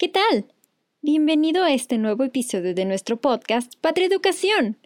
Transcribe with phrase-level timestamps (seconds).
[0.00, 0.46] ¿Qué tal?
[1.02, 4.78] Bienvenido a este nuevo episodio de nuestro podcast Patria Educación.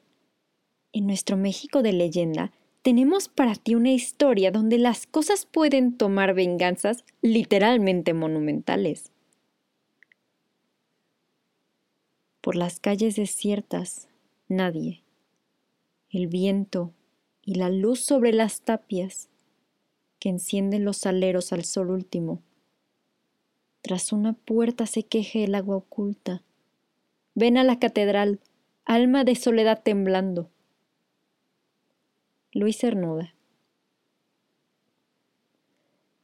[0.93, 2.51] En nuestro México de leyenda
[2.83, 9.13] tenemos para ti una historia donde las cosas pueden tomar venganzas literalmente monumentales.
[12.41, 14.09] Por las calles desiertas,
[14.49, 15.05] nadie.
[16.11, 16.93] El viento
[17.41, 19.29] y la luz sobre las tapias
[20.19, 22.43] que encienden los aleros al sol último
[23.85, 26.43] tras una puerta se queje el agua oculta.
[27.35, 28.41] Ven a la catedral,
[28.87, 30.49] alma de soledad temblando.
[32.53, 33.35] Luis Cernuda.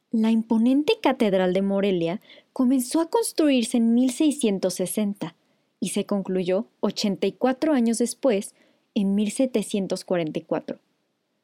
[0.09, 2.19] La imponente catedral de Morelia
[2.51, 5.35] comenzó a construirse en 1660
[5.79, 8.55] y se concluyó 84 años después,
[8.95, 10.79] en 1744.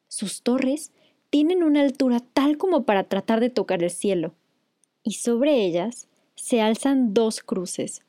[0.07, 0.91] Sus torres
[1.29, 4.33] tienen una altura tal como para tratar de tocar el cielo
[5.07, 8.01] y sobre ellas se alzan dos cruces,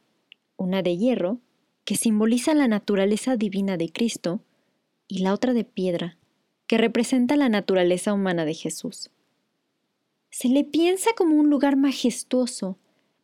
[0.56, 1.38] una de hierro,
[1.84, 4.40] que simboliza la naturaleza divina de Cristo,
[5.06, 6.18] y la otra de piedra,
[6.66, 9.10] que representa la naturaleza humana de Jesús.
[10.30, 12.78] Se le piensa como un lugar majestuoso,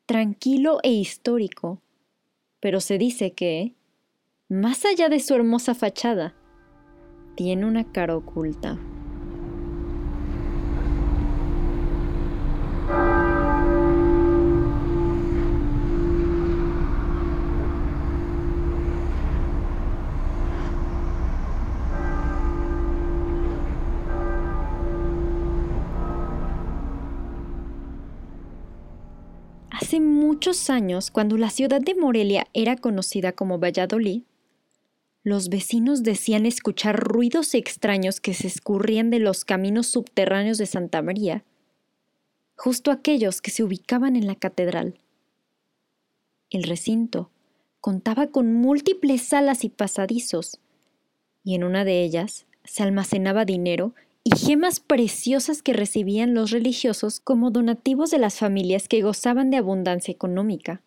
[0.07, 1.83] tranquilo e histórico,
[2.61, 3.75] pero se dice que,
[4.49, 6.37] más allá de su hermosa fachada,
[7.35, 8.79] tiene una cara oculta.
[29.95, 34.23] Hace muchos años, cuando la ciudad de Morelia era conocida como Valladolid,
[35.23, 41.01] los vecinos decían escuchar ruidos extraños que se escurrían de los caminos subterráneos de Santa
[41.01, 41.45] María,
[42.57, 44.99] justo aquellos que se ubicaban en la catedral.
[46.51, 47.31] El recinto
[47.81, 50.59] contaba con múltiples salas y pasadizos,
[51.45, 53.95] y en una de ellas se almacenaba dinero
[54.27, 59.59] y gemas preciosas que recibían los religiosos como donativos de las familias que gozaban de
[59.59, 60.81] abundancia económica.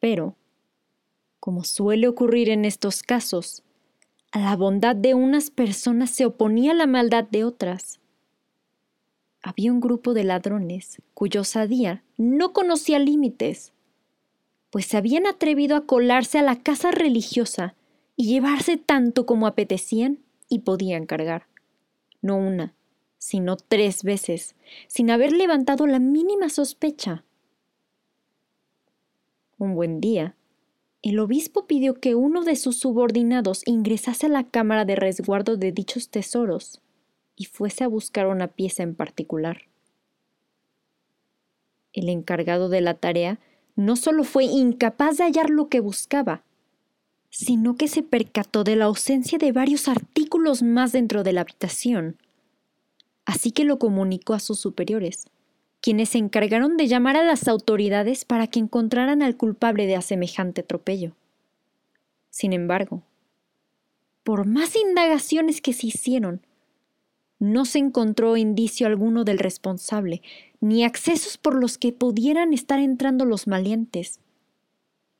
[0.00, 0.34] Pero,
[1.38, 3.62] como suele ocurrir en estos casos,
[4.32, 8.00] a la bondad de unas personas se oponía la maldad de otras.
[9.40, 13.72] Había un grupo de ladrones cuyo osadía no conocía límites,
[14.70, 17.76] pues se habían atrevido a colarse a la casa religiosa
[18.16, 21.46] y llevarse tanto como apetecían y podían cargar
[22.26, 22.74] no una,
[23.18, 24.54] sino tres veces,
[24.88, 27.24] sin haber levantado la mínima sospecha.
[29.58, 30.36] Un buen día,
[31.02, 35.72] el obispo pidió que uno de sus subordinados ingresase a la cámara de resguardo de
[35.72, 36.82] dichos tesoros
[37.36, 39.62] y fuese a buscar una pieza en particular.
[41.92, 43.38] El encargado de la tarea
[43.76, 46.42] no solo fue incapaz de hallar lo que buscaba,
[47.30, 52.16] sino que se percató de la ausencia de varios artículos más dentro de la habitación.
[53.24, 55.26] Así que lo comunicó a sus superiores,
[55.80, 60.62] quienes se encargaron de llamar a las autoridades para que encontraran al culpable de semejante
[60.62, 61.12] atropello.
[62.30, 63.02] Sin embargo,
[64.22, 66.40] por más indagaciones que se hicieron,
[67.38, 70.22] no se encontró indicio alguno del responsable,
[70.60, 74.20] ni accesos por los que pudieran estar entrando los maleantes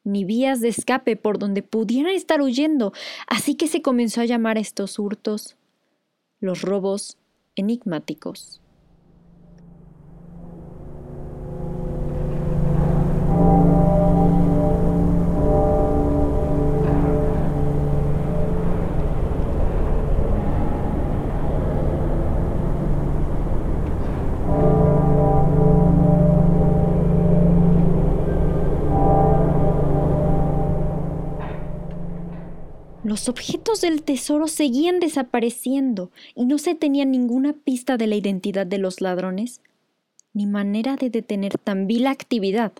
[0.07, 2.93] ni vías de escape por donde pudieran estar huyendo,
[3.27, 5.57] así que se comenzó a llamar a estos hurtos
[6.41, 7.19] los robos
[7.57, 8.61] enigmáticos.
[33.17, 38.67] Los objetos del tesoro seguían desapareciendo y no se tenía ninguna pista de la identidad
[38.67, 39.63] de los ladrones,
[40.35, 42.75] ni manera de detener tan vil actividad.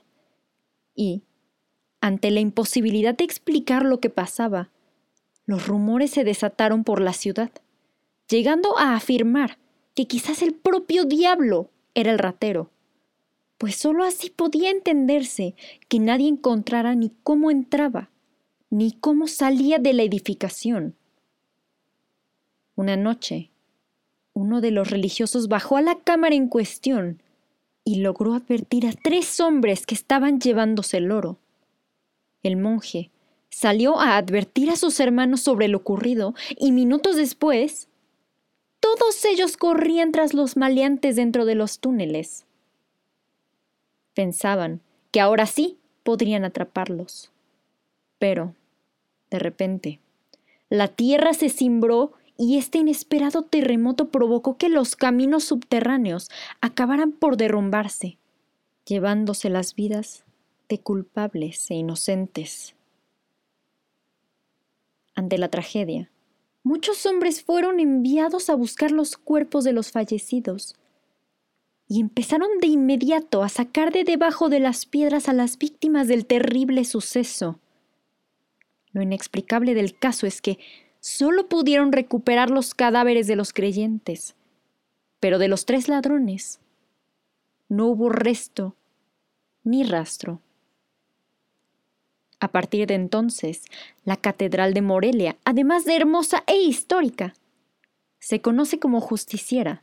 [0.95, 1.23] Y,
[2.03, 4.69] ante la imposibilidad de explicar lo que pasaba,
[5.47, 7.51] los rumores se desataron por la ciudad,
[8.29, 9.57] llegando a afirmar
[9.95, 12.71] que quizás el propio diablo era el ratero,
[13.57, 15.55] pues sólo así podía entenderse
[15.89, 18.11] que nadie encontrara ni cómo entraba
[18.77, 20.97] ni cómo salía de la edificación.
[22.75, 23.49] Una noche,
[24.35, 27.23] uno de los religiosos bajó a la cámara en cuestión
[27.85, 31.39] y logró advertir a tres hombres que estaban llevándose el oro.
[32.43, 33.11] El monje
[33.49, 37.89] salió a advertir a sus hermanos sobre lo ocurrido y minutos después,
[38.81, 42.45] todos ellos corrían tras los maleantes dentro de los túneles.
[44.13, 44.83] Pensaban
[45.13, 47.33] que ahora sí podrían atraparlos.
[48.19, 48.55] Pero,
[49.31, 50.01] de repente,
[50.69, 56.29] la tierra se cimbró y este inesperado terremoto provocó que los caminos subterráneos
[56.61, 58.19] acabaran por derrumbarse,
[58.87, 60.25] llevándose las vidas
[60.69, 62.75] de culpables e inocentes.
[65.15, 66.11] Ante la tragedia,
[66.63, 70.75] muchos hombres fueron enviados a buscar los cuerpos de los fallecidos
[71.89, 76.27] y empezaron de inmediato a sacar de debajo de las piedras a las víctimas del
[76.27, 77.61] terrible suceso.
[78.97, 80.59] Lo inexplicable del caso es que
[81.01, 84.37] solo pudieron recuperar los cadáveres de los creyentes,
[85.21, 86.61] pero de los tres ladrones
[87.69, 88.75] no hubo resto
[89.65, 90.41] ni rastro.
[92.41, 93.65] A partir de entonces,
[94.07, 97.35] la Catedral de Morelia, además de hermosa e histórica,
[98.19, 99.83] se conoce como justiciera,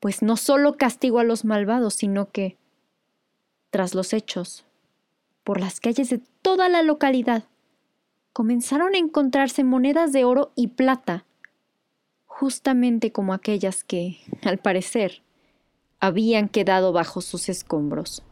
[0.00, 2.58] pues no solo castigó a los malvados, sino que,
[3.70, 4.66] tras los hechos,
[5.44, 7.44] por las calles de toda la localidad,
[8.32, 11.24] comenzaron a encontrarse monedas de oro y plata,
[12.26, 15.22] justamente como aquellas que, al parecer,
[16.00, 18.22] habían quedado bajo sus escombros.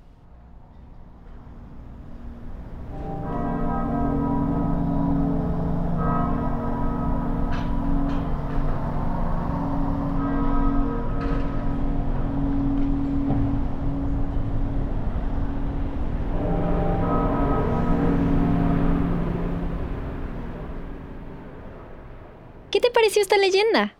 [22.90, 23.94] Te pareció esta leyenda?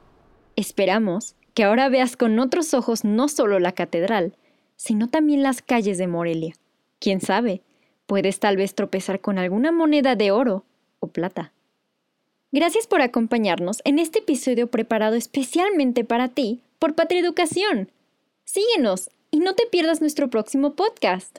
[0.57, 4.35] Esperamos que ahora veas con otros ojos no solo la catedral,
[4.75, 6.55] sino también las calles de Morelia.
[6.99, 7.63] Quién sabe,
[8.07, 10.65] puedes tal vez tropezar con alguna moneda de oro
[10.99, 11.53] o plata.
[12.51, 17.93] Gracias por acompañarnos en este episodio preparado especialmente para ti por Patria Educación.
[18.45, 21.39] Síguenos y no te pierdas nuestro próximo podcast.